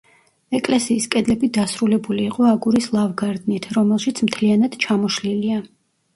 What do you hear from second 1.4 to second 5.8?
დასრულებული იყო აგურის ლავგარდნით, რომელშიც მთლიანად ჩამოშლილია.